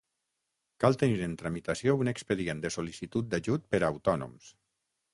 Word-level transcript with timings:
Cal 0.83 0.97
tenir 1.03 1.19
en 1.25 1.35
tramitació 1.43 1.95
un 2.05 2.11
expedient 2.13 2.65
de 2.65 2.75
sol·licitud 2.79 3.31
d'ajut 3.35 3.73
per 3.77 3.85
a 3.85 3.95
autònoms. 3.95 4.53